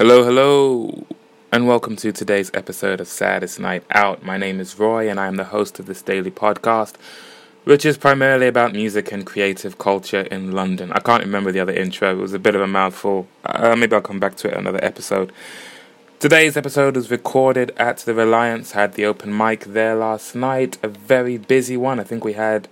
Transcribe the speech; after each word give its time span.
Hello, 0.00 0.24
hello, 0.24 1.04
and 1.52 1.68
welcome 1.68 1.94
to 1.96 2.10
today's 2.10 2.50
episode 2.54 3.02
of 3.02 3.06
Saddest 3.06 3.60
Night 3.60 3.84
Out. 3.90 4.24
My 4.24 4.38
name 4.38 4.58
is 4.58 4.78
Roy, 4.78 5.10
and 5.10 5.20
I 5.20 5.26
am 5.26 5.36
the 5.36 5.44
host 5.44 5.78
of 5.78 5.84
this 5.84 6.00
daily 6.00 6.30
podcast, 6.30 6.94
which 7.64 7.84
is 7.84 7.98
primarily 7.98 8.46
about 8.46 8.72
music 8.72 9.12
and 9.12 9.26
creative 9.26 9.76
culture 9.76 10.22
in 10.22 10.52
London. 10.52 10.90
I 10.92 11.00
can't 11.00 11.22
remember 11.22 11.52
the 11.52 11.60
other 11.60 11.74
intro, 11.74 12.12
it 12.12 12.18
was 12.18 12.32
a 12.32 12.38
bit 12.38 12.54
of 12.54 12.62
a 12.62 12.66
mouthful. 12.66 13.28
Uh, 13.44 13.76
maybe 13.76 13.94
I'll 13.94 14.00
come 14.00 14.18
back 14.18 14.36
to 14.36 14.48
it 14.48 14.56
another 14.56 14.82
episode. 14.82 15.32
Today's 16.18 16.56
episode 16.56 16.96
was 16.96 17.10
recorded 17.10 17.70
at 17.76 17.98
the 17.98 18.14
Reliance, 18.14 18.72
had 18.72 18.94
the 18.94 19.04
open 19.04 19.36
mic 19.36 19.64
there 19.64 19.94
last 19.94 20.34
night, 20.34 20.78
a 20.82 20.88
very 20.88 21.36
busy 21.36 21.76
one. 21.76 22.00
I 22.00 22.04
think 22.04 22.24
we 22.24 22.32
had 22.32 22.68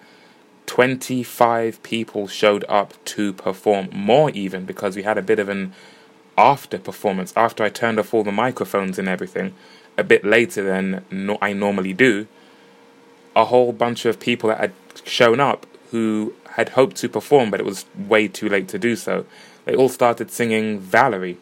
25 0.64 1.82
people 1.82 2.26
showed 2.26 2.64
up 2.70 2.94
to 3.04 3.34
perform, 3.34 3.90
more 3.92 4.30
even, 4.30 4.64
because 4.64 4.96
we 4.96 5.02
had 5.02 5.18
a 5.18 5.22
bit 5.22 5.38
of 5.38 5.50
an 5.50 5.74
after 6.38 6.78
performance, 6.78 7.34
after 7.36 7.64
I 7.64 7.68
turned 7.68 7.98
off 7.98 8.14
all 8.14 8.22
the 8.22 8.32
microphones 8.32 8.98
and 8.98 9.08
everything, 9.08 9.54
a 9.98 10.04
bit 10.04 10.24
later 10.24 10.62
than 10.62 11.04
no- 11.10 11.36
I 11.42 11.52
normally 11.52 11.92
do, 11.92 12.28
a 13.34 13.46
whole 13.46 13.72
bunch 13.72 14.04
of 14.04 14.20
people 14.20 14.48
that 14.48 14.60
had 14.60 14.72
shown 15.04 15.40
up 15.40 15.66
who 15.90 16.32
had 16.50 16.70
hoped 16.70 16.96
to 16.96 17.08
perform, 17.08 17.50
but 17.50 17.60
it 17.60 17.66
was 17.66 17.84
way 17.96 18.28
too 18.28 18.48
late 18.48 18.68
to 18.68 18.78
do 18.78 18.94
so. 18.94 19.26
They 19.64 19.74
all 19.74 19.88
started 19.88 20.30
singing 20.30 20.78
Valerie, 20.78 21.38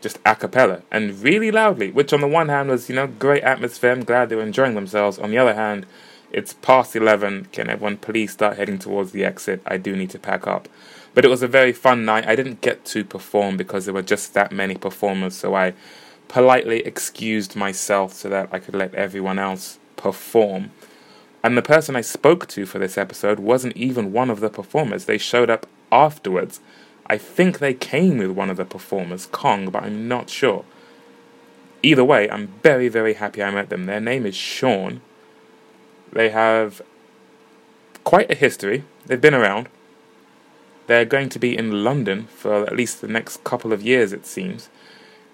just 0.00 0.18
a 0.26 0.34
cappella, 0.34 0.82
and 0.90 1.22
really 1.22 1.50
loudly, 1.50 1.92
which 1.92 2.12
on 2.12 2.20
the 2.20 2.26
one 2.26 2.48
hand 2.48 2.68
was, 2.68 2.88
you 2.88 2.96
know, 2.96 3.06
great 3.06 3.44
atmosphere. 3.44 3.92
I'm 3.92 4.04
glad 4.04 4.28
they 4.28 4.36
were 4.36 4.42
enjoying 4.42 4.74
themselves. 4.74 5.18
On 5.18 5.30
the 5.30 5.38
other 5.38 5.54
hand, 5.54 5.86
it's 6.32 6.52
past 6.54 6.94
11. 6.94 7.46
Can 7.52 7.68
everyone 7.68 7.96
please 7.96 8.32
start 8.32 8.56
heading 8.56 8.78
towards 8.78 9.12
the 9.12 9.24
exit? 9.24 9.62
I 9.66 9.76
do 9.76 9.96
need 9.96 10.10
to 10.10 10.18
pack 10.18 10.46
up. 10.46 10.68
But 11.14 11.24
it 11.24 11.28
was 11.28 11.42
a 11.42 11.48
very 11.48 11.72
fun 11.72 12.04
night. 12.04 12.26
I 12.26 12.36
didn't 12.36 12.60
get 12.60 12.84
to 12.86 13.04
perform 13.04 13.56
because 13.56 13.84
there 13.84 13.94
were 13.94 14.02
just 14.02 14.32
that 14.34 14.52
many 14.52 14.76
performers, 14.76 15.34
so 15.34 15.54
I 15.54 15.74
politely 16.28 16.80
excused 16.86 17.56
myself 17.56 18.12
so 18.12 18.28
that 18.28 18.48
I 18.52 18.60
could 18.60 18.74
let 18.74 18.94
everyone 18.94 19.38
else 19.38 19.78
perform. 19.96 20.70
And 21.42 21.56
the 21.56 21.62
person 21.62 21.96
I 21.96 22.02
spoke 22.02 22.46
to 22.48 22.66
for 22.66 22.78
this 22.78 22.96
episode 22.96 23.40
wasn't 23.40 23.76
even 23.76 24.12
one 24.12 24.30
of 24.30 24.40
the 24.40 24.50
performers. 24.50 25.06
They 25.06 25.18
showed 25.18 25.50
up 25.50 25.66
afterwards. 25.90 26.60
I 27.06 27.18
think 27.18 27.58
they 27.58 27.74
came 27.74 28.18
with 28.18 28.30
one 28.30 28.50
of 28.50 28.56
the 28.56 28.64
performers, 28.64 29.26
Kong, 29.26 29.70
but 29.70 29.82
I'm 29.82 30.06
not 30.06 30.30
sure. 30.30 30.64
Either 31.82 32.04
way, 32.04 32.30
I'm 32.30 32.48
very, 32.62 32.88
very 32.88 33.14
happy 33.14 33.42
I 33.42 33.50
met 33.50 33.70
them. 33.70 33.86
Their 33.86 34.00
name 34.00 34.26
is 34.26 34.36
Sean. 34.36 35.00
They 36.12 36.30
have 36.30 36.82
quite 38.04 38.30
a 38.30 38.34
history. 38.34 38.84
They've 39.06 39.20
been 39.20 39.34
around. 39.34 39.68
They're 40.86 41.04
going 41.04 41.28
to 41.30 41.38
be 41.38 41.56
in 41.56 41.84
London 41.84 42.26
for 42.26 42.64
at 42.66 42.76
least 42.76 43.00
the 43.00 43.08
next 43.08 43.44
couple 43.44 43.72
of 43.72 43.82
years, 43.82 44.12
it 44.12 44.26
seems. 44.26 44.68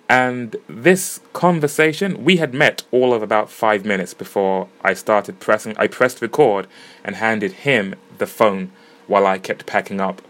And 0.08 0.56
this 0.68 1.20
conversation, 1.32 2.24
we 2.24 2.36
had 2.36 2.54
met 2.54 2.84
all 2.92 3.12
of 3.12 3.22
about 3.22 3.50
five 3.50 3.84
minutes 3.84 4.14
before 4.14 4.68
I 4.82 4.94
started 4.94 5.40
pressing. 5.40 5.74
I 5.78 5.88
pressed 5.88 6.22
record 6.22 6.68
and 7.02 7.16
handed 7.16 7.52
him 7.52 7.94
the 8.18 8.26
phone 8.26 8.70
while 9.06 9.26
I 9.26 9.38
kept 9.38 9.66
packing 9.66 10.00
up. 10.00 10.22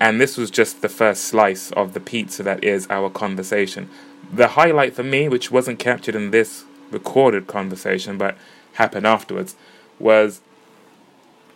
And 0.00 0.20
this 0.20 0.36
was 0.36 0.50
just 0.50 0.82
the 0.82 0.88
first 0.88 1.24
slice 1.24 1.70
of 1.72 1.94
the 1.94 2.00
pizza 2.00 2.42
that 2.42 2.64
is 2.64 2.86
our 2.90 3.08
conversation. 3.08 3.88
The 4.32 4.48
highlight 4.48 4.94
for 4.94 5.04
me, 5.04 5.28
which 5.28 5.50
wasn't 5.50 5.78
captured 5.78 6.16
in 6.16 6.32
this 6.32 6.64
recorded 6.90 7.46
conversation 7.46 8.18
but 8.18 8.36
happened 8.74 9.06
afterwards, 9.06 9.56
was 9.98 10.40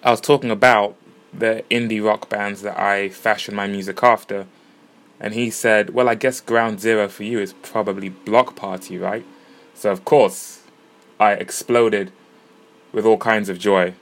I 0.03 0.11
was 0.11 0.21
talking 0.21 0.51
about 0.51 0.97
the 1.33 1.65
indie 1.71 2.05
rock 2.05 2.29
bands 2.29 2.63
that 2.63 2.79
I 2.79 3.09
fashioned 3.09 3.57
my 3.57 3.67
music 3.67 4.03
after. 4.03 4.47
And 5.19 5.35
he 5.35 5.51
said, 5.51 5.91
Well, 5.91 6.09
I 6.09 6.15
guess 6.15 6.41
ground 6.41 6.81
zero 6.81 7.09
for 7.09 7.25
you 7.25 7.39
is 7.39 7.55
probably 7.55 8.09
Bloc 8.09 8.55
Party, 8.55 8.99
right? 8.99 9.25
So, 9.75 9.91
of 9.91 10.05
course, 10.05 10.63
I 11.19 11.33
exploded 11.33 12.13
with 12.93 13.07
all 13.07 13.19
kinds 13.19 13.49
of 13.49 13.59
joy 13.59 13.95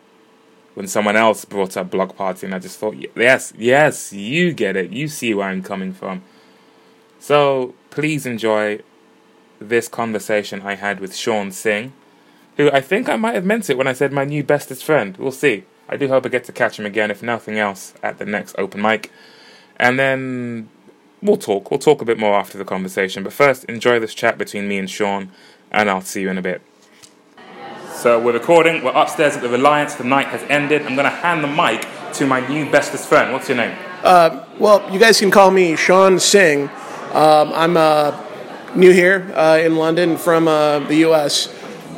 when 0.75 0.89
someone 0.89 1.17
else 1.17 1.45
brought 1.45 1.77
up 1.77 1.91
Bloc 1.91 2.17
Party, 2.17 2.47
and 2.47 2.55
I 2.55 2.59
just 2.59 2.79
thought, 2.79 2.97
Yes, 3.17 3.53
yes, 3.57 4.13
you 4.13 4.53
get 4.53 4.77
it. 4.77 4.91
You 4.91 5.09
see 5.09 5.35
where 5.35 5.49
I'm 5.49 5.63
coming 5.63 5.93
from. 5.93 6.23
So, 7.21 7.75
please 7.91 8.27
enjoy 8.27 8.81
this 9.61 9.89
conversation 9.89 10.63
I 10.63 10.75
had 10.75 11.01
with 11.01 11.15
Sean 11.15 11.53
Singh, 11.53 11.93
who 12.57 12.71
I 12.71 12.81
think 12.81 13.09
I 13.09 13.17
might 13.17 13.35
have 13.35 13.45
meant 13.45 13.69
it 13.71 13.77
when 13.77 13.87
I 13.87 13.93
said 13.93 14.13
my 14.13 14.25
new 14.25 14.45
bestest 14.45 14.85
friend. 14.85 15.17
We'll 15.17 15.33
see. 15.33 15.65
I 15.89 15.97
do 15.97 16.09
hope 16.09 16.25
I 16.25 16.29
get 16.29 16.45
to 16.45 16.53
catch 16.53 16.79
him 16.79 16.87
again, 16.87 17.11
if 17.11 17.23
nothing 17.23 17.59
else, 17.59 17.95
at 18.03 18.19
the 18.19 18.25
next 18.25 18.55
open 18.59 18.81
mic. 18.81 19.13
And 19.77 19.99
then 19.99 20.69
we'll 21.21 21.37
talk. 21.37 21.71
We'll 21.71 21.81
talk 21.81 22.01
a 22.01 22.05
bit 22.05 22.19
more 22.19 22.39
after 22.39 22.57
the 22.57 22.65
conversation. 22.65 23.23
But 23.23 23.33
first, 23.33 23.65
enjoy 23.65 23.99
this 23.99 24.15
chat 24.15 24.39
between 24.39 24.69
me 24.69 24.79
and 24.79 24.89
Sean, 24.89 25.31
and 25.71 25.91
I'll 25.91 26.01
see 26.01 26.23
you 26.23 26.31
in 26.31 26.39
a 26.39 26.43
bit. 26.43 26.63
So 27.93 28.21
we're 28.21 28.33
recording. 28.33 28.85
We're 28.85 28.93
upstairs 28.93 29.35
at 29.35 29.43
the 29.43 29.49
Reliance. 29.49 29.95
The 29.95 30.05
night 30.05 30.27
has 30.27 30.43
ended. 30.51 30.83
I'm 30.83 30.95
going 30.95 31.05
to 31.05 31.11
hand 31.11 31.43
the 31.43 31.49
mic 31.49 31.87
to 32.15 32.27
my 32.27 32.47
new 32.47 32.71
bestest 32.71 33.09
friend. 33.09 33.33
What's 33.33 33.49
your 33.49 33.57
name? 33.57 33.77
Uh, 34.03 34.45
well, 34.59 34.91
you 34.93 34.99
guys 34.99 35.19
can 35.19 35.31
call 35.31 35.51
me 35.51 35.77
Sean 35.77 36.19
Singh. 36.19 36.69
Um, 37.13 37.53
I'm 37.55 37.77
uh, 37.77 38.21
new 38.75 38.91
here 38.91 39.33
uh, 39.35 39.59
in 39.59 39.77
London 39.77 40.17
from 40.17 40.49
uh, 40.49 40.81
the 40.81 40.97
U.S. 40.97 41.49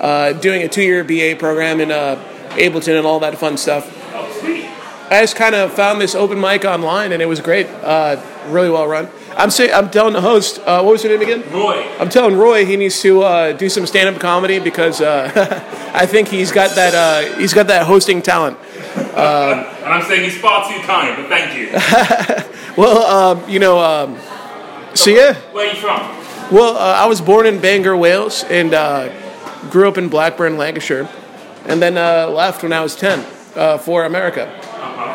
Uh, 0.00 0.32
doing 0.32 0.62
a 0.62 0.68
two-year 0.68 1.04
BA 1.04 1.38
program 1.38 1.80
in 1.80 1.90
uh, 1.90 2.16
Ableton 2.50 2.96
and 2.96 3.06
all 3.06 3.20
that 3.20 3.38
fun 3.38 3.56
stuff. 3.56 3.90
Oh, 4.14 4.38
sweet. 4.40 4.64
I 5.10 5.20
just 5.22 5.36
kind 5.36 5.54
of 5.54 5.72
found 5.72 6.00
this 6.00 6.14
open 6.14 6.40
mic 6.40 6.64
online 6.64 7.12
and 7.12 7.22
it 7.22 7.26
was 7.26 7.40
great. 7.40 7.66
Uh, 7.66 8.20
really 8.48 8.70
well 8.70 8.86
run. 8.86 9.08
I'm 9.36 9.50
say, 9.50 9.70
I'm 9.70 9.90
telling 9.90 10.14
the 10.14 10.20
host, 10.20 10.58
uh, 10.60 10.82
what 10.82 10.92
was 10.92 11.04
your 11.04 11.12
name 11.12 11.22
again? 11.22 11.52
Roy. 11.52 11.86
I'm 11.98 12.08
telling 12.08 12.36
Roy 12.36 12.64
he 12.64 12.76
needs 12.76 13.00
to 13.02 13.22
uh, 13.22 13.52
do 13.52 13.68
some 13.68 13.86
stand-up 13.86 14.20
comedy 14.20 14.58
because 14.58 15.00
uh, 15.00 15.30
I 15.94 16.06
think 16.06 16.28
he's 16.28 16.50
got 16.52 16.74
that 16.76 16.94
uh, 16.94 17.38
he's 17.38 17.52
got 17.52 17.66
that 17.66 17.86
hosting 17.86 18.22
talent. 18.22 18.58
and 18.96 19.16
I'm 19.16 20.02
saying 20.02 20.24
he's 20.24 20.38
far 20.38 20.66
too 20.68 20.80
kind, 20.82 21.16
but 21.16 21.28
thank 21.28 21.56
you. 21.58 22.52
Well, 22.76 23.06
um, 23.06 23.48
you 23.48 23.58
know, 23.58 23.78
um, 23.78 24.18
so 24.94 25.10
yeah. 25.10 25.32
Where 25.52 25.66
are 25.66 25.72
you 25.72 25.80
from? 25.80 26.00
Well, 26.54 26.76
uh, 26.76 26.92
I 27.02 27.06
was 27.06 27.22
born 27.22 27.46
in 27.46 27.58
Bangor, 27.58 27.96
Wales, 27.96 28.44
and 28.44 28.74
uh, 28.74 29.08
grew 29.70 29.88
up 29.88 29.98
in 29.98 30.08
Blackburn, 30.08 30.56
Lancashire, 30.56 31.08
and 31.66 31.82
then 31.82 31.98
uh, 31.98 32.28
left 32.28 32.62
when 32.62 32.72
I 32.72 32.80
was 32.80 32.96
10 32.96 33.24
uh, 33.56 33.78
for 33.78 34.04
America. 34.04 34.46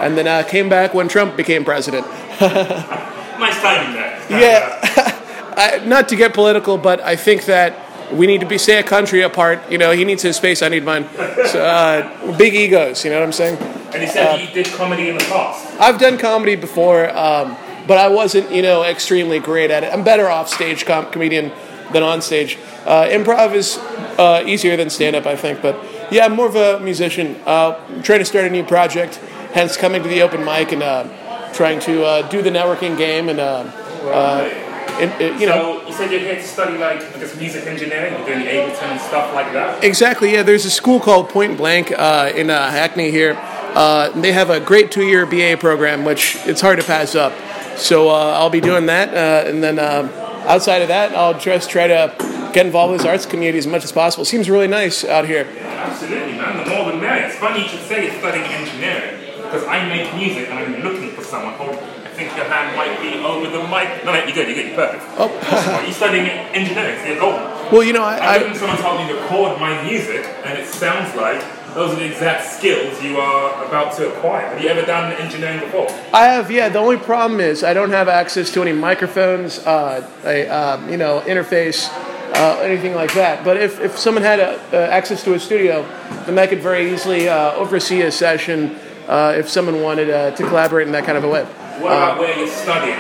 And 0.02 0.18
then 0.18 0.28
uh, 0.28 0.44
came 0.44 0.70
back 0.70 0.94
when 0.94 1.08
Trump 1.08 1.38
became 1.38 1.64
president. 1.64 2.06
Nice 3.42 3.60
timing 3.60 3.94
there. 3.96 4.20
Yeah, 4.30 4.80
I, 5.58 5.84
not 5.84 6.10
to 6.10 6.16
get 6.16 6.32
political, 6.32 6.78
but 6.78 7.02
I 7.02 7.16
think 7.16 7.46
that 7.46 7.76
we 8.14 8.28
need 8.28 8.42
to 8.42 8.46
be 8.46 8.60
stay 8.60 8.78
a 8.78 8.84
country 8.84 9.24
apart. 9.24 9.72
You 9.72 9.80
know, 9.80 9.92
he 9.92 10.06
needs 10.06 10.22
his 10.22 10.36
space, 10.36 10.62
I 10.62 10.70
need 10.70 10.84
mine. 10.84 11.10
So, 11.48 11.66
uh, 11.66 12.38
big 12.38 12.54
egos, 12.54 13.04
you 13.04 13.10
know 13.10 13.20
what 13.20 13.26
I'm 13.26 13.32
saying? 13.32 13.58
And 13.94 14.04
he 14.04 14.08
said 14.08 14.40
he 14.40 14.54
did 14.54 14.68
comedy 14.74 15.10
in 15.10 15.18
the 15.18 15.24
past. 15.24 15.80
I've 15.80 16.00
done 16.00 16.20
comedy 16.20 16.56
before, 16.56 17.10
um, 17.18 17.58
but 17.88 17.98
I 17.98 18.10
wasn't, 18.10 18.52
you 18.52 18.62
know, 18.62 18.84
extremely 18.84 19.40
great 19.40 19.72
at 19.72 19.84
it. 19.84 19.92
I'm 19.92 20.04
better 20.04 20.30
off 20.30 20.48
stage 20.48 20.86
com- 20.86 21.10
comedian 21.12 21.52
than 21.94 22.04
on 22.04 22.22
stage. 22.22 22.58
Uh, 22.86 23.06
improv 23.06 23.54
is 23.54 23.78
uh, 24.18 24.44
easier 24.46 24.76
than 24.78 24.90
stand 24.90 25.16
up, 25.16 25.26
I 25.26 25.36
think. 25.36 25.62
But 25.62 25.84
yeah, 26.12 26.26
I'm 26.26 26.36
more 26.36 26.48
of 26.48 26.56
a 26.56 26.80
musician. 26.80 27.36
Uh, 27.46 27.74
trying 28.02 28.20
to 28.20 28.26
start 28.26 28.46
a 28.46 28.50
new 28.50 28.64
project, 28.64 29.16
hence 29.54 29.78
coming 29.78 30.04
to 30.04 30.10
the 30.10 30.22
open 30.22 30.44
mic 30.44 30.72
and 30.72 30.84
uh, 30.84 31.52
trying 31.54 31.80
to 31.82 32.04
uh, 32.04 32.30
do 32.30 32.42
the 32.42 32.50
networking 32.50 32.98
game 32.98 33.30
and, 33.30 33.40
uh, 33.40 33.64
uh, 34.06 35.38
you 35.40 35.48
know. 35.48 35.80
So 35.82 35.88
you 35.88 35.94
said 35.94 36.12
you're 36.12 36.20
here 36.20 36.36
to 36.36 36.44
study 36.44 36.78
like 36.78 37.02
I 37.02 37.20
guess 37.20 37.36
music 37.38 37.66
engineering, 37.66 38.14
you're 38.14 38.26
doing 38.26 38.46
Ableton 38.46 38.84
and 38.84 39.02
stuff 39.02 39.34
like 39.34 39.52
that. 39.54 39.84
Exactly. 39.84 40.34
Yeah, 40.34 40.44
there's 40.44 40.66
a 40.66 40.72
school 40.72 41.00
called 41.00 41.30
Point 41.30 41.58
Blank 41.58 41.92
uh, 41.92 42.32
in 42.36 42.50
uh, 42.50 42.72
Hackney 42.72 43.12
here. 43.12 43.38
Uh, 43.74 44.10
they 44.20 44.34
have 44.34 44.50
a 44.50 44.60
great 44.60 44.92
two-year 44.92 45.26
BA 45.26 45.56
program, 45.58 46.04
which 46.04 46.36
it's 46.46 46.60
hard 46.60 46.78
to 46.80 46.86
pass 46.86 47.16
up. 47.16 47.34
So 47.78 48.10
uh, 48.10 48.38
I'll 48.38 48.50
be 48.50 48.60
doing 48.60 48.88
that, 48.88 49.14
uh, 49.14 49.50
and 49.50 49.64
then 49.64 49.80
um 49.80 50.10
outside 50.48 50.82
of 50.82 50.88
that, 50.90 51.16
I'll 51.16 51.38
just 51.38 51.70
try 51.70 51.88
to 51.88 52.14
get 52.54 52.66
involved 52.66 52.92
with 52.92 53.02
this 53.02 53.08
arts 53.08 53.26
community 53.26 53.58
as 53.58 53.68
much 53.68 53.84
as 53.84 53.92
possible. 53.92 54.26
Seems 54.26 54.50
really 54.50 54.68
nice 54.68 55.04
out 55.04 55.26
here. 55.26 55.48
Absolutely, 55.60 56.34
man. 56.34 56.64
The 56.64 56.70
more 56.70 56.92
the 56.92 56.98
merrier. 56.98 57.28
It's 57.28 57.38
funny 57.38 57.64
you 57.64 57.70
should 57.70 57.82
say 57.82 58.06
you're 58.06 58.20
studying 58.20 58.46
engineering 58.46 59.20
because 59.38 59.64
I 59.66 59.88
make 59.88 60.14
music 60.16 60.50
and 60.50 60.60
I'm 60.60 60.82
looking 60.84 61.12
for 61.12 61.24
someone. 61.24 61.54
Hold, 61.56 61.76
I 61.76 62.14
think 62.14 62.36
your 62.36 62.46
hand 62.46 62.76
might 62.76 63.00
be 63.02 63.18
over 63.24 63.50
the 63.50 63.64
mic. 63.64 64.06
No, 64.06 64.14
no, 64.14 64.24
you're 64.24 64.36
good. 64.36 64.48
You're 64.48 64.56
good. 64.56 64.68
You're 64.68 64.76
perfect. 64.76 65.04
Oh. 65.18 65.80
Are 65.80 65.86
you 65.86 65.94
studying 65.94 66.28
engineering? 66.28 67.00
So 67.00 67.08
you're 67.08 67.20
golden. 67.20 67.42
Well, 67.72 67.84
you 67.84 67.94
know, 67.94 68.04
I, 68.04 68.38
looking 68.38 68.52
I 68.52 68.58
someone 68.58 68.78
to 68.78 68.84
help 68.84 69.00
me 69.00 69.08
to 69.08 69.20
record 69.20 69.60
my 69.60 69.82
music, 69.84 70.26
and 70.44 70.60
it 70.60 70.68
sounds 70.68 71.16
like 71.16 71.42
those 71.74 71.94
are 71.94 71.96
the 71.96 72.06
exact 72.06 72.46
skills 72.46 73.02
you 73.02 73.18
are 73.18 73.66
about 73.66 73.96
to 73.98 74.14
acquire. 74.14 74.48
Have 74.48 74.62
you 74.62 74.70
ever 74.70 74.86
done 74.86 75.14
engineering 75.14 75.60
before? 75.60 75.88
I 76.14 76.26
have. 76.26 76.52
Yeah, 76.52 76.70
the 76.70 76.80
only 76.80 76.98
problem 76.98 77.40
is 77.40 77.64
I 77.64 77.74
don't 77.74 77.92
have 77.92 78.08
access 78.08 78.52
to 78.54 78.62
any 78.62 78.74
microphones, 78.74 79.60
uh, 79.60 80.08
a 80.26 80.48
uh, 80.48 80.88
you 80.88 80.98
know 80.98 81.22
interface, 81.26 81.90
uh, 82.36 82.60
anything 82.62 82.94
like 82.94 83.14
that. 83.14 83.44
But 83.44 83.58
if, 83.58 83.80
if 83.80 83.98
someone 83.98 84.24
had 84.24 84.40
a, 84.40 84.60
uh, 84.74 84.90
access 84.92 85.24
to 85.24 85.34
a 85.34 85.40
studio, 85.40 85.84
then 86.26 86.38
I 86.38 86.48
could 86.48 86.62
very 86.62 86.92
easily 86.92 87.30
uh, 87.30 87.54
oversee 87.54 88.02
a 88.02 88.12
session 88.12 88.76
uh, 89.08 89.36
if 89.38 89.50
someone 89.50 89.82
wanted 89.82 90.10
uh, 90.10 90.32
to 90.32 90.44
collaborate 90.48 90.88
in 90.88 90.94
that 90.94 91.06
kind 91.06 91.18
of 91.18 91.24
a 91.24 91.30
way. 91.30 91.44
What 91.44 91.92
about 91.94 92.20
where 92.20 92.38
you're 92.38 92.48
studying? 92.48 92.98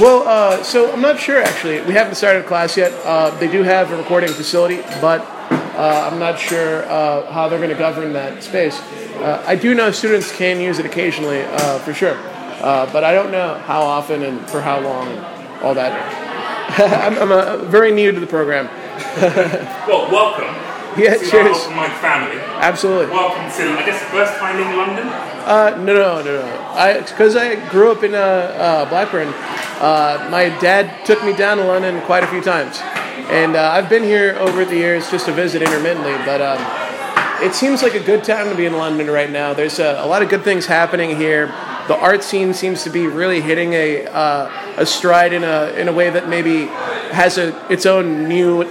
Well, 0.00 0.28
uh, 0.28 0.62
so 0.62 0.92
I'm 0.92 1.00
not 1.00 1.18
sure 1.18 1.42
actually. 1.42 1.80
We 1.80 1.92
haven't 1.92 2.14
started 2.14 2.46
class 2.46 2.76
yet. 2.76 2.92
Uh, 3.04 3.30
they 3.38 3.50
do 3.50 3.64
have 3.64 3.90
a 3.90 3.96
recording 3.96 4.28
facility, 4.28 4.80
but 5.00 5.26
uh, 5.78 6.10
I'm 6.10 6.18
not 6.18 6.38
sure 6.38 6.84
uh, 6.84 7.30
how 7.32 7.48
they're 7.48 7.58
going 7.58 7.70
to 7.70 7.76
govern 7.76 8.12
that 8.12 8.42
space. 8.42 8.78
Uh, 9.18 9.42
I 9.46 9.54
do 9.54 9.74
know 9.74 9.90
students 9.90 10.34
can 10.36 10.60
use 10.60 10.78
it 10.78 10.86
occasionally, 10.86 11.42
uh, 11.42 11.78
for 11.78 11.94
sure, 11.94 12.16
but 12.60 13.04
I 13.04 13.14
don't 13.14 13.30
know 13.30 13.54
how 13.60 13.82
often 13.82 14.22
and 14.22 14.40
for 14.50 14.60
how 14.60 14.80
long 14.80 15.08
and 15.08 15.62
all 15.62 15.74
that. 15.74 15.92
I'm, 16.78 17.32
I'm 17.32 17.66
very 17.66 17.92
new 17.92 18.12
to 18.12 18.20
the 18.20 18.26
program. 18.26 18.66
well, 19.88 20.10
welcome. 20.10 20.54
Yeah, 20.98 21.16
to 21.16 21.30
cheers. 21.30 21.68
My 21.68 21.88
family. 22.00 22.40
Absolutely. 22.58 23.06
Welcome 23.06 23.44
to, 23.56 23.78
I 23.78 23.86
guess, 23.86 24.02
first 24.10 24.36
time 24.38 24.56
in 24.56 24.76
London? 24.76 25.06
Uh, 25.06 25.76
no, 25.78 25.94
no, 25.94 26.22
no, 26.22 26.42
no. 26.42 26.58
I 26.74 27.00
because 27.00 27.36
I 27.36 27.54
grew 27.70 27.92
up 27.92 28.02
in 28.02 28.14
uh, 28.14 28.18
uh, 28.18 28.88
Blackburn. 28.88 29.28
Uh, 29.80 30.28
my 30.30 30.48
dad 30.58 31.06
took 31.06 31.24
me 31.24 31.32
down 31.32 31.58
to 31.58 31.64
London 31.64 32.00
quite 32.02 32.24
a 32.24 32.26
few 32.26 32.42
times, 32.42 32.80
and 33.30 33.56
uh, 33.56 33.70
I've 33.72 33.88
been 33.88 34.02
here 34.02 34.36
over 34.38 34.64
the 34.64 34.76
years 34.76 35.10
just 35.10 35.26
to 35.26 35.32
visit 35.32 35.62
intermittently. 35.62 36.12
But 36.24 36.40
um, 36.40 37.42
it 37.42 37.54
seems 37.54 37.82
like 37.82 37.94
a 37.94 38.02
good 38.02 38.24
time 38.24 38.48
to 38.48 38.54
be 38.54 38.66
in 38.66 38.72
London 38.72 39.08
right 39.10 39.30
now. 39.30 39.54
There's 39.54 39.78
a, 39.78 40.02
a, 40.02 40.06
lot 40.06 40.22
of 40.22 40.28
good 40.28 40.42
things 40.42 40.66
happening 40.66 41.16
here. 41.16 41.46
The 41.88 41.96
art 41.96 42.22
scene 42.22 42.54
seems 42.54 42.82
to 42.84 42.90
be 42.90 43.06
really 43.06 43.40
hitting 43.40 43.72
a 43.72 44.06
uh, 44.06 44.50
a 44.76 44.86
stride 44.86 45.32
in 45.32 45.44
a 45.44 45.72
in 45.76 45.88
a 45.88 45.92
way 45.92 46.10
that 46.10 46.28
maybe 46.28 46.66
has 47.12 47.38
a 47.38 47.54
its 47.70 47.86
own 47.86 48.28
new 48.28 48.64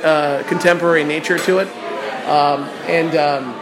contemporary 0.43 1.03
nature 1.03 1.37
to 1.39 1.59
it. 1.59 1.67
Um, 2.27 2.63
and 2.85 3.15
um, 3.15 3.55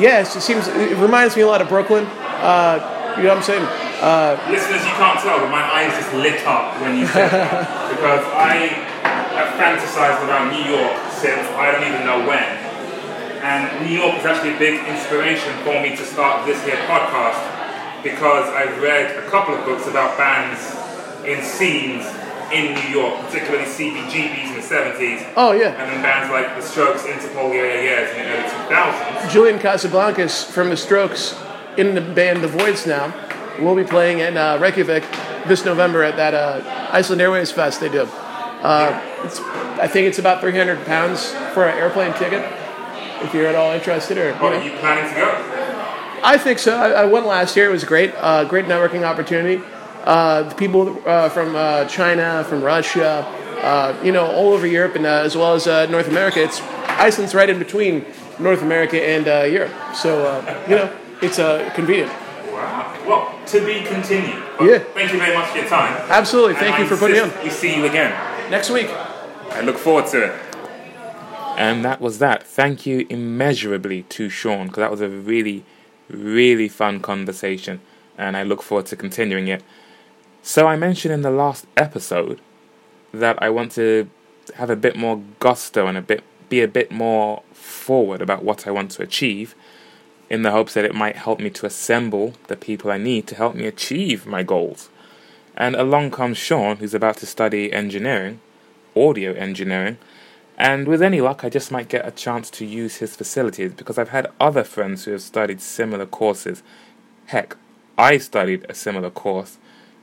yes, 0.00 0.34
it 0.34 0.40
seems 0.40 0.66
it 0.68 0.96
reminds 0.98 1.36
me 1.36 1.42
a 1.42 1.46
lot 1.46 1.60
of 1.60 1.68
Brooklyn. 1.68 2.06
Uh, 2.06 3.14
you 3.16 3.24
know 3.24 3.28
what 3.28 3.38
I'm 3.38 3.42
saying? 3.44 3.64
Uh, 4.02 4.34
Listeners, 4.50 4.82
you 4.82 4.90
can't 4.98 5.20
tell, 5.20 5.38
but 5.38 5.50
my 5.50 5.62
eyes 5.62 5.92
just 5.94 6.12
lit 6.14 6.44
up 6.46 6.80
when 6.80 6.98
you 6.98 7.06
said 7.06 7.30
that 7.30 7.90
because 7.94 8.24
I 8.34 8.91
have 9.42 9.58
fantasized 9.58 10.22
about 10.22 10.52
New 10.54 10.62
York 10.70 10.94
since 11.10 11.42
I 11.58 11.72
don't 11.72 11.82
even 11.82 12.06
know 12.06 12.26
when. 12.26 12.46
And 13.42 13.66
New 13.84 13.98
York 13.98 14.18
is 14.18 14.24
actually 14.24 14.54
a 14.54 14.58
big 14.58 14.78
inspiration 14.86 15.52
for 15.64 15.82
me 15.82 15.96
to 15.96 16.04
start 16.04 16.46
this 16.46 16.62
here 16.64 16.76
podcast 16.86 17.42
because 18.04 18.48
I've 18.54 18.80
read 18.80 19.16
a 19.18 19.28
couple 19.30 19.54
of 19.54 19.64
books 19.64 19.86
about 19.88 20.16
bands 20.16 20.62
in 21.26 21.42
scenes 21.42 22.06
in 22.52 22.74
New 22.74 23.00
York, 23.00 23.18
particularly 23.26 23.64
CBGBs 23.64 24.48
in 24.48 24.54
the 24.54 24.60
70s. 24.60 25.32
Oh, 25.36 25.52
yeah. 25.52 25.70
And 25.70 25.90
then 25.90 26.02
bands 26.02 26.30
like 26.30 26.54
The 26.54 26.62
Strokes, 26.62 27.02
Interpol, 27.02 27.52
Yeah 27.54 27.64
Yeah 27.64 27.82
Yeahs 27.82 28.10
in 28.10 28.22
the 28.22 28.30
early 28.30 28.48
2000s. 29.26 29.30
Julian 29.30 29.58
Casablancas 29.58 30.50
from 30.50 30.68
The 30.70 30.76
Strokes 30.76 31.34
in 31.76 31.94
the 31.94 32.00
band 32.00 32.42
The 32.42 32.48
Voidz 32.48 32.86
now 32.86 33.12
will 33.58 33.74
be 33.74 33.84
playing 33.84 34.20
in 34.20 34.36
uh, 34.36 34.58
Reykjavik 34.60 35.04
this 35.46 35.64
November 35.64 36.02
at 36.02 36.16
that 36.16 36.34
uh, 36.34 36.90
Iceland 36.92 37.20
Airwaves 37.20 37.52
Fest 37.52 37.80
they 37.80 37.88
do. 37.88 38.08
Uh, 38.62 38.92
I 39.80 39.88
think 39.88 40.06
it's 40.06 40.20
about 40.20 40.40
300 40.40 40.86
pounds 40.86 41.32
for 41.52 41.64
an 41.66 41.76
airplane 41.76 42.12
ticket 42.14 42.42
if 43.22 43.34
you're 43.34 43.46
at 43.46 43.56
all 43.56 43.72
interested. 43.72 44.18
Or, 44.18 44.32
what, 44.34 44.52
are 44.52 44.62
you 44.62 44.70
planning 44.78 45.12
to 45.12 45.16
go? 45.18 46.20
I 46.22 46.38
think 46.38 46.60
so. 46.60 46.76
I, 46.76 47.02
I 47.02 47.04
went 47.06 47.26
last 47.26 47.56
year. 47.56 47.68
It 47.68 47.72
was 47.72 47.82
great. 47.82 48.14
Uh, 48.16 48.44
great 48.44 48.66
networking 48.66 49.02
opportunity. 49.02 49.62
Uh, 50.04 50.44
the 50.44 50.54
people 50.54 51.00
uh, 51.06 51.28
from 51.28 51.56
uh, 51.56 51.86
China, 51.86 52.44
from 52.44 52.62
Russia, 52.62 53.24
uh, 53.62 54.00
you 54.04 54.12
know, 54.12 54.26
all 54.26 54.52
over 54.52 54.66
Europe 54.66 54.94
and 54.94 55.06
uh, 55.06 55.22
as 55.24 55.36
well 55.36 55.54
as 55.54 55.66
North 55.90 56.08
America. 56.08 56.42
It's 56.42 56.60
Iceland's 56.86 57.34
right 57.34 57.50
in 57.50 57.58
between 57.58 58.04
North 58.38 58.62
America 58.62 59.00
and 59.00 59.26
Europe, 59.52 59.72
so 59.94 60.40
you 60.68 60.76
know 60.76 60.92
it's 61.20 61.36
convenient. 61.74 62.10
Wow. 62.50 62.96
Well, 63.06 63.46
to 63.46 63.64
be 63.64 63.84
continued. 63.84 64.42
yeah. 64.60 64.78
Thank 64.78 65.12
you 65.12 65.18
very 65.18 65.34
much 65.34 65.50
for 65.50 65.58
your 65.58 65.68
time. 65.68 65.94
Absolutely. 66.08 66.54
Thank 66.54 66.78
and 66.78 66.78
you 66.78 66.84
I 66.84 66.88
for 66.88 66.96
putting 66.96 67.20
on. 67.20 67.44
We 67.44 67.50
see 67.50 67.76
you 67.76 67.86
again 67.86 68.31
next 68.52 68.68
week. 68.68 68.90
I 68.90 69.62
look 69.62 69.78
forward 69.78 70.06
to 70.08 70.24
it. 70.26 70.32
And 71.56 71.82
that 71.86 72.02
was 72.02 72.18
that. 72.18 72.42
Thank 72.42 72.84
you 72.84 73.06
immeasurably 73.08 74.02
to 74.10 74.28
Sean 74.28 74.66
because 74.66 74.82
that 74.82 74.90
was 74.90 75.00
a 75.00 75.08
really, 75.08 75.64
really 76.10 76.68
fun 76.68 77.00
conversation, 77.00 77.80
and 78.18 78.36
I 78.36 78.42
look 78.42 78.60
forward 78.60 78.86
to 78.86 78.96
continuing 78.96 79.48
it. 79.48 79.62
So 80.42 80.66
I 80.66 80.76
mentioned 80.76 81.14
in 81.14 81.22
the 81.22 81.30
last 81.30 81.66
episode 81.78 82.40
that 83.14 83.42
I 83.42 83.48
want 83.48 83.72
to 83.72 84.10
have 84.56 84.68
a 84.68 84.76
bit 84.76 84.96
more 84.96 85.22
gusto 85.38 85.86
and 85.86 85.96
a 85.96 86.02
bit 86.02 86.22
be 86.50 86.60
a 86.60 86.68
bit 86.68 86.90
more 86.90 87.42
forward 87.52 88.20
about 88.20 88.44
what 88.44 88.66
I 88.66 88.70
want 88.70 88.90
to 88.92 89.02
achieve 89.02 89.54
in 90.28 90.42
the 90.42 90.50
hopes 90.50 90.74
that 90.74 90.84
it 90.84 90.94
might 90.94 91.16
help 91.16 91.40
me 91.40 91.48
to 91.48 91.64
assemble 91.64 92.34
the 92.48 92.56
people 92.56 92.90
I 92.90 92.98
need 92.98 93.26
to 93.28 93.34
help 93.34 93.54
me 93.54 93.64
achieve 93.64 94.26
my 94.26 94.42
goals. 94.42 94.90
And 95.56 95.76
along 95.76 96.12
comes 96.12 96.38
Sean, 96.38 96.76
who's 96.76 96.94
about 96.94 97.18
to 97.18 97.26
study 97.26 97.72
engineering, 97.72 98.40
audio 98.96 99.32
engineering, 99.34 99.98
and 100.58 100.86
with 100.86 101.02
any 101.02 101.20
luck, 101.20 101.44
I 101.44 101.48
just 101.48 101.72
might 101.72 101.88
get 101.88 102.06
a 102.06 102.10
chance 102.10 102.50
to 102.50 102.64
use 102.64 102.96
his 102.96 103.16
facilities 103.16 103.72
because 103.72 103.98
I've 103.98 104.10
had 104.10 104.30
other 104.38 104.64
friends 104.64 105.04
who 105.04 105.12
have 105.12 105.22
studied 105.22 105.60
similar 105.60 106.06
courses. 106.06 106.62
Heck, 107.26 107.56
I 107.98 108.18
studied 108.18 108.66
a 108.68 108.74
similar 108.74 109.10
course 109.10 109.58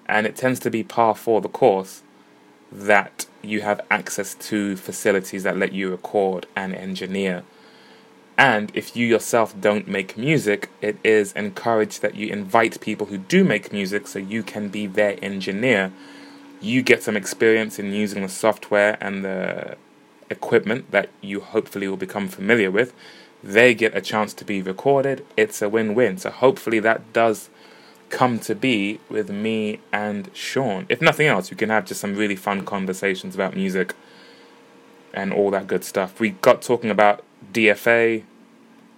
and 0.08 0.26
it 0.26 0.36
tends 0.36 0.60
to 0.62 0.72
be 0.72 0.84
par 0.84 1.16
for 1.16 1.40
the 1.40 1.50
course 1.50 2.02
that 2.72 3.26
you 3.42 3.62
have 3.62 3.82
access 3.90 4.34
to 4.36 4.76
facilities 4.76 5.44
that 5.44 5.58
let 5.58 5.72
you 5.72 5.90
record 5.92 6.46
and 6.56 6.76
engineer. 6.76 7.44
And 8.40 8.72
if 8.74 8.96
you 8.96 9.06
yourself 9.06 9.54
don't 9.60 9.86
make 9.86 10.18
music, 10.18 10.70
it 10.82 10.98
is 11.04 11.34
encouraged 11.34 12.02
that 12.02 12.16
you 12.16 12.30
invite 12.30 12.80
people 12.80 13.08
who 13.08 13.18
do 13.18 13.44
make 13.44 13.74
music 13.74 14.08
so 14.08 14.18
you 14.18 14.44
can 14.44 14.70
be 14.70 14.88
their 14.88 15.20
engineer. 15.22 15.92
You 16.62 16.82
get 16.82 17.04
some 17.04 17.18
experience 17.18 17.80
in 17.80 17.92
using 17.92 18.22
the 18.22 18.30
software 18.30 18.98
and 19.02 19.26
the 19.26 19.76
equipment 20.30 20.92
that 20.92 21.10
you 21.20 21.42
hopefully 21.42 21.90
will 21.90 21.98
become 21.98 22.30
familiar 22.30 22.72
with. 22.72 22.94
They 23.44 23.74
get 23.74 23.94
a 23.94 24.00
chance 24.00 24.34
to 24.36 24.46
be 24.46 24.62
recorded. 24.62 25.26
It's 25.36 25.62
a 25.62 25.68
win 25.68 25.94
win. 25.94 26.18
So 26.18 26.30
hopefully 26.30 26.80
that 26.80 27.12
does 27.12 27.50
come 28.10 28.40
to 28.40 28.56
be 28.56 29.02
with 29.10 29.30
me 29.30 29.82
and 29.92 30.30
Sean. 30.34 30.86
If 30.88 31.02
nothing 31.02 31.28
else, 31.28 31.52
we 31.52 31.58
can 31.58 31.70
have 31.70 31.84
just 31.84 32.00
some 32.00 32.16
really 32.16 32.38
fun 32.38 32.64
conversations 32.64 33.36
about 33.36 33.54
music 33.54 33.96
and 35.14 35.34
all 35.34 35.52
that 35.52 35.68
good 35.68 35.84
stuff. 35.84 36.22
We 36.22 36.30
got 36.30 36.62
talking 36.62 36.90
about 36.90 37.22
DFA. 37.54 38.24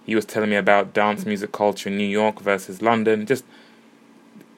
He 0.04 0.14
was 0.14 0.24
telling 0.24 0.50
me 0.50 0.56
about 0.56 0.92
dance 0.92 1.24
music 1.24 1.52
culture 1.52 1.88
in 1.88 1.96
New 1.96 2.04
York 2.04 2.40
versus 2.40 2.82
London. 2.82 3.26
Just 3.26 3.44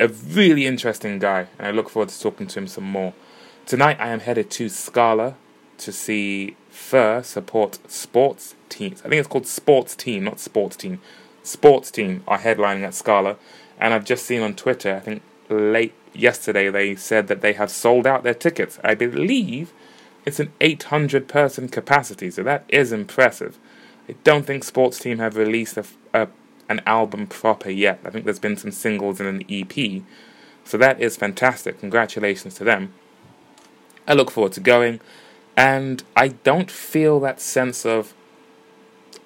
a 0.01 0.09
really 0.09 0.67
interesting 0.67 1.19
guy, 1.19 1.47
and 1.59 1.69
I 1.69 1.71
look 1.71 1.91
forward 1.91 2.09
to 2.09 2.21
talking 2.21 2.47
to 2.47 2.59
him 2.59 2.67
some 2.67 2.85
more. 2.85 3.15
Tonight, 3.67 3.99
I 4.01 4.09
am 4.09 4.21
headed 4.21 4.51
to 4.53 4.69
Scala 4.69 5.35
to 5.79 5.93
see 5.93 6.57
Fur 6.71 7.23
support 7.23 7.79
sports 7.91 8.55
teams. 8.69 9.00
I 9.05 9.09
think 9.09 9.21
it's 9.21 9.29
called 9.29 9.47
Sports 9.47 9.95
Team, 9.95 10.25
not 10.25 10.41
Sports 10.41 10.76
Team. 10.76 11.00
Sports 11.43 11.91
Team 11.91 12.25
are 12.26 12.38
headlining 12.38 12.83
at 12.83 12.95
Scala. 12.95 13.37
And 13.79 13.93
I've 13.93 14.05
just 14.05 14.25
seen 14.25 14.41
on 14.41 14.55
Twitter, 14.55 14.95
I 14.95 15.00
think 15.00 15.23
late 15.49 15.95
yesterday, 16.12 16.71
they 16.71 16.97
said 16.97 17.29
that 17.29 17.41
they 17.41 17.53
have 17.55 17.71
sold 17.71 18.07
out 18.07 18.23
their 18.23 18.35
tickets. 18.35 18.79
I 18.85 18.95
believe 18.95 19.73
it's 20.25 20.41
an 20.41 20.53
800 20.61 21.29
person 21.29 21.69
capacity, 21.69 22.31
so 22.31 22.43
that 22.43 22.64
is 22.69 22.93
impressive. 22.93 23.59
I 24.08 24.14
don't 24.25 24.46
think 24.46 24.64
Sports 24.64 24.99
Team 24.99 25.18
have 25.18 25.37
released 25.37 25.76
a, 25.76 25.84
a, 26.12 26.28
an 26.68 26.80
album 26.87 27.26
proper 27.26 27.70
yet. 27.70 28.00
I 28.04 28.11
think 28.11 28.25
there's 28.25 28.38
been 28.38 28.56
some 28.56 28.70
singles 28.70 29.20
and 29.20 29.28
an 29.28 29.44
EP, 29.49 30.02
so 30.64 30.76
that 30.78 31.00
is 31.00 31.16
fantastic. 31.16 31.80
Congratulations 31.80 32.54
to 32.54 32.64
them. 32.64 32.92
I 34.06 34.12
look 34.12 34.30
forward 34.30 34.52
to 34.52 34.61
going, 34.61 35.00
and 35.56 36.02
I 36.14 36.28
don't 36.28 36.70
feel 36.70 37.18
that 37.20 37.40
sense 37.40 37.87
of 37.87 38.12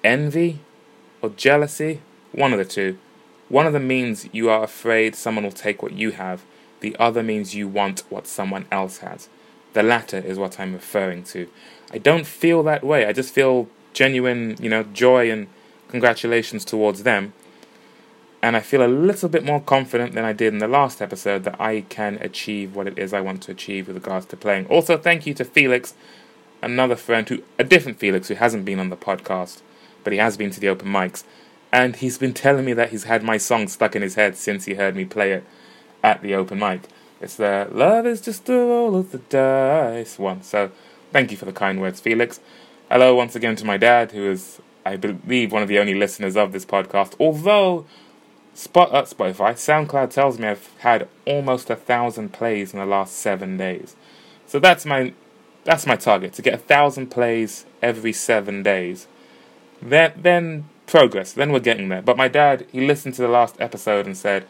envy 0.03 0.59
or 1.21 1.29
jealousy, 1.29 2.01
one 2.31 2.53
of 2.53 2.59
the 2.59 2.65
two. 2.65 2.97
One 3.49 3.65
of 3.65 3.73
them 3.73 3.87
means 3.87 4.29
you 4.31 4.49
are 4.49 4.63
afraid 4.63 5.15
someone 5.15 5.43
will 5.43 5.51
take 5.51 5.81
what 5.81 5.93
you 5.93 6.11
have, 6.11 6.43
the 6.79 6.95
other 6.97 7.23
means 7.23 7.55
you 7.55 7.67
want 7.67 8.03
what 8.09 8.27
someone 8.27 8.65
else 8.71 8.99
has. 8.99 9.27
The 9.73 9.83
latter 9.83 10.17
is 10.17 10.39
what 10.39 10.59
I'm 10.59 10.73
referring 10.73 11.23
to. 11.25 11.49
I 11.91 11.97
don't 11.97 12.25
feel 12.25 12.63
that 12.63 12.83
way. 12.83 13.05
I 13.05 13.11
just 13.11 13.33
feel 13.33 13.67
genuine, 13.93 14.57
you 14.59 14.69
know, 14.69 14.83
joy 14.83 15.31
and 15.31 15.47
congratulations 15.87 16.65
towards 16.65 17.03
them. 17.03 17.33
And 18.41 18.55
I 18.55 18.61
feel 18.61 18.85
a 18.85 18.87
little 18.87 19.27
bit 19.27 19.43
more 19.43 19.59
confident 19.59 20.13
than 20.13 20.23
I 20.23 20.31
did 20.31 20.53
in 20.53 20.59
the 20.59 20.67
last 20.67 21.01
episode 21.01 21.43
that 21.43 21.59
I 21.59 21.81
can 21.81 22.17
achieve 22.21 22.75
what 22.75 22.87
it 22.87 22.97
is 22.97 23.13
I 23.13 23.19
want 23.19 23.43
to 23.43 23.51
achieve 23.51 23.87
with 23.87 23.97
regards 23.97 24.25
to 24.27 24.37
playing. 24.37 24.67
Also, 24.67 24.97
thank 24.97 25.25
you 25.25 25.33
to 25.33 25.43
Felix, 25.43 25.93
another 26.61 26.95
friend 26.95 27.27
who, 27.27 27.43
a 27.57 27.65
different 27.65 27.99
Felix 27.99 28.29
who 28.29 28.35
hasn't 28.35 28.63
been 28.63 28.79
on 28.79 28.89
the 28.89 28.95
podcast, 28.95 29.61
but 30.05 30.13
he 30.13 30.19
has 30.19 30.37
been 30.37 30.51
to 30.51 30.59
the 30.59 30.69
open 30.69 30.87
mics 30.87 31.23
and 31.71 31.97
he's 31.97 32.17
been 32.17 32.33
telling 32.33 32.65
me 32.65 32.73
that 32.73 32.89
he's 32.89 33.03
had 33.03 33.23
my 33.23 33.37
song 33.37 33.67
stuck 33.67 33.95
in 33.95 34.01
his 34.01 34.15
head 34.15 34.35
since 34.35 34.65
he 34.65 34.75
heard 34.75 34.95
me 34.95 35.05
play 35.05 35.33
it 35.33 35.43
at 36.03 36.21
the 36.21 36.33
open 36.33 36.59
mic. 36.59 36.81
It's 37.21 37.35
the 37.35 37.67
Love 37.71 38.07
is 38.07 38.21
just 38.21 38.47
a 38.49 38.53
roll 38.53 38.95
of 38.95 39.11
the 39.11 39.17
dice 39.17 40.17
one. 40.17 40.41
So 40.41 40.71
thank 41.11 41.31
you 41.31 41.37
for 41.37 41.45
the 41.45 41.53
kind 41.53 41.79
words, 41.79 41.99
Felix. 41.99 42.39
Hello 42.91 43.13
once 43.13 43.35
again 43.35 43.55
to 43.57 43.65
my 43.65 43.77
dad, 43.77 44.13
who 44.13 44.31
is, 44.31 44.59
I 44.83 44.95
believe, 44.95 45.51
one 45.51 45.61
of 45.61 45.67
the 45.67 45.77
only 45.77 45.93
listeners 45.93 46.35
of 46.35 46.51
this 46.51 46.65
podcast. 46.65 47.13
Although 47.19 47.85
Spot 48.55 48.91
uh, 48.91 49.03
Spotify, 49.03 49.53
SoundCloud 49.53 50.09
tells 50.09 50.39
me 50.39 50.47
I've 50.47 50.75
had 50.79 51.07
almost 51.23 51.69
a 51.69 51.75
thousand 51.75 52.33
plays 52.33 52.73
in 52.73 52.79
the 52.79 52.87
last 52.87 53.15
seven 53.15 53.57
days. 53.57 53.95
So 54.47 54.59
that's 54.59 54.87
my 54.87 55.13
that's 55.65 55.85
my 55.85 55.97
target 55.97 56.33
to 56.33 56.41
get 56.41 56.55
a 56.55 56.57
thousand 56.57 57.11
plays 57.11 57.67
every 57.79 58.11
seven 58.11 58.63
days. 58.63 59.07
Then 59.83 60.13
then 60.17 60.69
progress. 60.87 61.31
Then 61.31 61.51
we're 61.51 61.59
getting 61.59 61.89
there. 61.89 62.01
But 62.01 62.17
my 62.17 62.27
dad, 62.27 62.65
he 62.71 62.87
listened 62.87 63.13
to 63.15 63.21
the 63.21 63.27
last 63.27 63.55
episode 63.59 64.07
and 64.07 64.17
said 64.17 64.47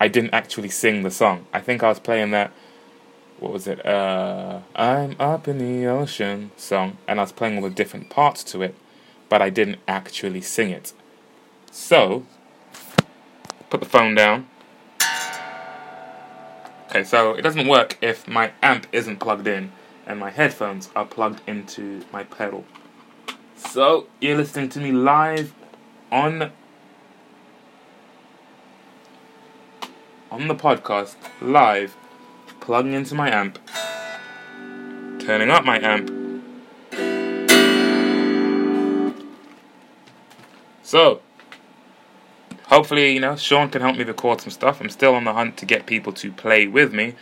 I 0.00 0.08
didn't 0.08 0.32
actually 0.32 0.70
sing 0.70 1.02
the 1.02 1.10
song. 1.10 1.46
I 1.52 1.60
think 1.60 1.82
I 1.82 1.90
was 1.90 2.00
playing 2.00 2.30
that 2.30 2.50
what 3.44 3.52
was 3.52 3.66
it? 3.66 3.84
Uh, 3.84 4.60
I'm 4.74 5.16
up 5.20 5.46
in 5.48 5.58
the 5.58 5.86
ocean 5.86 6.50
song, 6.56 6.96
and 7.06 7.20
I 7.20 7.24
was 7.24 7.30
playing 7.30 7.56
all 7.56 7.62
the 7.62 7.68
different 7.68 8.08
parts 8.08 8.42
to 8.44 8.62
it, 8.62 8.74
but 9.28 9.42
I 9.42 9.50
didn't 9.50 9.80
actually 9.86 10.40
sing 10.40 10.70
it. 10.70 10.94
So, 11.70 12.24
put 13.68 13.80
the 13.80 13.86
phone 13.86 14.14
down. 14.14 14.48
Okay, 16.88 17.04
so 17.04 17.34
it 17.34 17.42
doesn't 17.42 17.68
work 17.68 17.98
if 18.00 18.26
my 18.26 18.52
amp 18.62 18.86
isn't 18.92 19.18
plugged 19.18 19.46
in 19.46 19.72
and 20.06 20.18
my 20.18 20.30
headphones 20.30 20.88
are 20.96 21.04
plugged 21.04 21.42
into 21.46 22.02
my 22.10 22.24
pedal. 22.24 22.64
So, 23.56 24.06
you're 24.22 24.38
listening 24.38 24.70
to 24.70 24.80
me 24.80 24.90
live 24.90 25.52
on 26.10 26.50
on 30.30 30.48
the 30.48 30.54
podcast 30.54 31.16
live 31.42 31.94
plugging 32.64 32.94
into 32.94 33.14
my 33.14 33.30
amp. 33.30 33.58
Turning 35.20 35.50
up 35.50 35.66
my 35.66 35.78
amp. 35.80 36.10
So 40.82 41.20
hopefully 42.68 43.12
you 43.12 43.20
know 43.20 43.36
Sean 43.36 43.68
can 43.68 43.82
help 43.82 43.96
me 43.98 44.04
record 44.04 44.40
some 44.40 44.50
stuff. 44.50 44.80
I'm 44.80 44.88
still 44.88 45.14
on 45.14 45.24
the 45.24 45.34
hunt 45.34 45.58
to 45.58 45.66
get 45.66 45.84
people 45.84 46.12
to 46.14 46.32
play 46.32 46.66
with 46.66 46.94
me. 46.94 47.16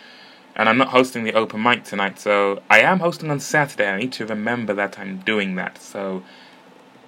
And 0.55 0.69
I'm 0.69 0.79
not 0.79 0.89
hosting 0.89 1.25
the 1.25 1.33
open 1.33 1.61
mic 1.61 1.83
tonight 1.83 2.21
so 2.21 2.63
I 2.71 2.81
am 2.81 3.01
hosting 3.01 3.29
on 3.29 3.41
Saturday. 3.41 3.89
I 3.89 3.99
need 3.99 4.13
to 4.13 4.27
remember 4.27 4.73
that 4.75 4.97
I'm 4.97 5.19
doing 5.23 5.57
that. 5.57 5.83
So 5.83 6.23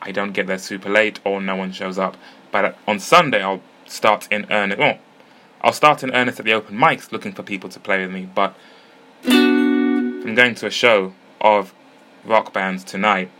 I 0.02 0.10
don't 0.10 0.32
get 0.32 0.48
there 0.48 0.58
super 0.58 0.88
late 0.88 1.20
or 1.24 1.40
no 1.40 1.54
one 1.54 1.70
shows 1.70 1.98
up. 1.98 2.16
But 2.50 2.76
on 2.88 2.98
Sunday, 2.98 3.42
I'll 3.42 3.62
start 3.86 4.26
in 4.32 4.50
earnest. 4.50 4.80
Well, 4.80 4.98
I'll 5.64 5.72
start 5.72 6.02
in 6.02 6.14
earnest 6.14 6.38
at 6.38 6.44
the 6.44 6.52
open 6.52 6.76
mics 6.76 7.10
looking 7.10 7.32
for 7.32 7.42
people 7.42 7.70
to 7.70 7.80
play 7.80 8.02
with 8.02 8.12
me. 8.12 8.28
But 8.32 8.54
I'm 9.24 10.34
going 10.34 10.54
to 10.56 10.66
a 10.66 10.70
show 10.70 11.14
of 11.40 11.72
rock 12.22 12.52
bands 12.52 12.84
tonight. 12.84 13.30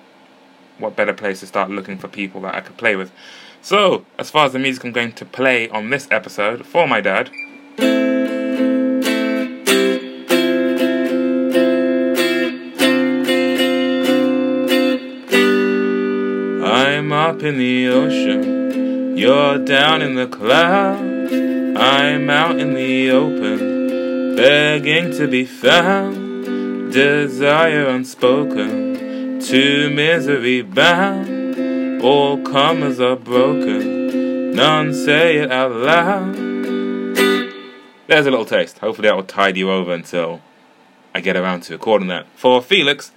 What 0.78 0.96
better 0.96 1.12
place 1.12 1.40
to 1.40 1.46
start 1.46 1.68
looking 1.68 1.98
for 1.98 2.08
people 2.08 2.40
that 2.40 2.54
I 2.54 2.62
could 2.62 2.78
play 2.78 2.96
with? 2.96 3.12
So, 3.60 4.06
as 4.18 4.30
far 4.30 4.46
as 4.46 4.54
the 4.54 4.58
music 4.58 4.84
I'm 4.84 4.92
going 4.92 5.12
to 5.12 5.26
play 5.26 5.68
on 5.68 5.90
this 5.90 6.08
episode 6.10 6.64
for 6.64 6.88
my 6.88 7.02
dad. 7.02 7.28
I'm 16.64 17.12
up 17.12 17.42
in 17.42 17.58
the 17.58 17.88
ocean, 17.88 19.14
you're 19.18 19.58
down 19.58 20.00
in 20.00 20.14
the 20.14 20.26
clouds. 20.26 21.03
I'm 21.76 22.30
out 22.30 22.60
in 22.60 22.74
the 22.74 23.10
open, 23.10 24.36
begging 24.36 25.10
to 25.12 25.26
be 25.26 25.44
found. 25.44 26.92
Desire 26.92 27.88
unspoken, 27.88 29.40
to 29.40 29.90
misery 29.90 30.62
bound. 30.62 32.00
All 32.00 32.38
comers 32.38 33.00
are 33.00 33.16
broken, 33.16 34.52
none 34.54 34.94
say 34.94 35.38
it 35.38 35.50
out 35.50 35.72
loud. 35.72 36.34
There's 38.06 38.26
a 38.26 38.30
little 38.30 38.44
taste. 38.44 38.78
Hopefully, 38.78 39.08
that 39.08 39.16
will 39.16 39.24
tide 39.24 39.56
you 39.56 39.70
over 39.70 39.92
until 39.92 40.40
I 41.14 41.20
get 41.20 41.36
around 41.36 41.62
to 41.62 41.72
recording 41.72 42.06
that. 42.08 42.26
For 42.36 42.62
Felix, 42.62 43.10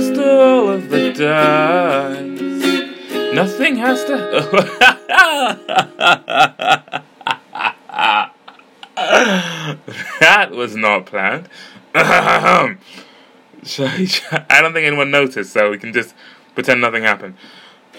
just 0.00 0.18
a 0.18 0.24
roll 0.24 0.70
of 0.70 0.88
the 0.88 1.12
dice. 1.12 2.40
Nothing 3.34 3.76
has 3.76 4.02
to. 4.04 4.14
that 10.20 10.50
was 10.52 10.74
not 10.74 11.04
planned. 11.06 11.48
I 11.94 12.76
don't 13.62 14.72
think 14.72 14.86
anyone 14.86 15.10
noticed, 15.10 15.52
so 15.52 15.70
we 15.70 15.76
can 15.76 15.92
just 15.92 16.14
pretend 16.54 16.80
nothing 16.80 17.02
happened. 17.02 17.34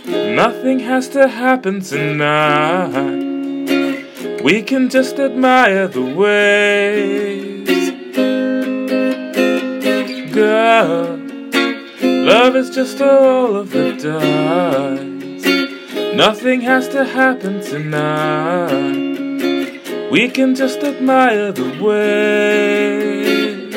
Nothing 0.06 0.80
has 0.80 1.08
to 1.10 1.28
happen 1.28 1.82
tonight. 1.82 3.30
We 4.42 4.64
can 4.64 4.90
just 4.90 5.20
admire 5.20 5.88
the 5.88 6.02
waves 6.02 7.62
girl. 10.32 11.21
Love 12.24 12.56
is 12.56 12.70
just 12.70 13.00
a 13.00 13.06
roll 13.06 13.56
of 13.56 13.72
the 13.72 13.94
dice. 13.94 15.44
Nothing 16.16 16.62
has 16.62 16.88
to 16.90 17.04
happen 17.04 17.62
tonight. 17.62 19.02
We 20.12 20.30
can 20.30 20.54
just 20.54 20.84
admire 20.84 21.52
the 21.52 21.84
waves. 21.84 23.76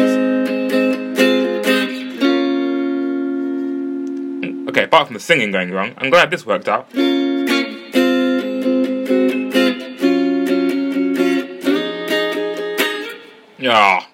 Okay, 4.68 4.84
apart 4.84 5.06
from 5.06 5.14
the 5.14 5.20
singing 5.20 5.50
going 5.50 5.70
wrong, 5.70 5.94
I'm 5.96 6.10
glad 6.10 6.30
this 6.30 6.44
worked 6.44 6.68
out. 6.68 6.86
Yeah. 13.58 14.04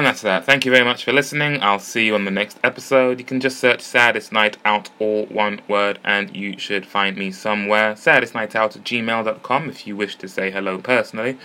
And 0.00 0.06
that's 0.06 0.22
that. 0.22 0.46
Thank 0.46 0.64
you 0.64 0.72
very 0.72 0.82
much 0.82 1.04
for 1.04 1.12
listening. 1.12 1.62
I'll 1.62 1.78
see 1.78 2.06
you 2.06 2.14
on 2.14 2.24
the 2.24 2.30
next 2.30 2.58
episode. 2.64 3.18
You 3.18 3.24
can 3.26 3.38
just 3.38 3.60
search 3.60 3.82
Saddest 3.82 4.32
Night 4.32 4.56
Out, 4.64 4.88
all 4.98 5.26
one 5.26 5.60
word, 5.68 5.98
and 6.02 6.34
you 6.34 6.58
should 6.58 6.86
find 6.86 7.18
me 7.18 7.30
somewhere. 7.30 7.92
Saddestnightout 7.92 8.76
at 8.76 8.82
gmail.com 8.82 9.68
if 9.68 9.86
you 9.86 9.94
wish 9.94 10.16
to 10.16 10.26
say 10.26 10.50
hello 10.50 10.78
personally, 10.78 11.36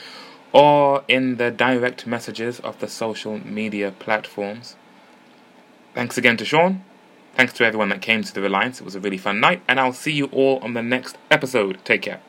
or 0.53 1.03
in 1.09 1.35
the 1.35 1.51
direct 1.51 2.07
messages 2.07 2.61
of 2.61 2.79
the 2.79 2.87
social 2.87 3.39
media 3.39 3.91
platforms. 3.91 4.77
Thanks 5.93 6.17
again 6.17 6.37
to 6.37 6.45
Sean. 6.45 6.85
Thanks 7.35 7.51
to 7.55 7.65
everyone 7.65 7.89
that 7.89 8.01
came 8.01 8.23
to 8.23 8.33
the 8.33 8.39
Reliance. 8.39 8.79
It 8.79 8.85
was 8.85 8.95
a 8.95 9.01
really 9.01 9.17
fun 9.17 9.41
night, 9.41 9.63
and 9.67 9.81
I'll 9.81 9.91
see 9.91 10.13
you 10.13 10.27
all 10.27 10.59
on 10.59 10.75
the 10.75 10.81
next 10.81 11.17
episode. 11.29 11.83
Take 11.83 12.03
care. 12.03 12.21